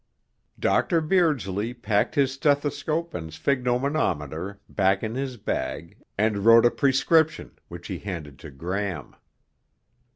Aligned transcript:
Dr. 0.57 0.99
Beardsley 0.99 1.75
packed 1.75 2.15
his 2.15 2.31
stethoscope 2.31 3.13
and 3.13 3.29
sphygmomanometer 3.29 4.57
back 4.67 5.03
in 5.03 5.13
his 5.13 5.37
bag 5.37 5.95
and 6.17 6.39
wrote 6.39 6.65
a 6.65 6.71
prescription, 6.71 7.51
which 7.67 7.85
he 7.87 7.99
handed 7.99 8.39
to 8.39 8.49
Gram. 8.49 9.15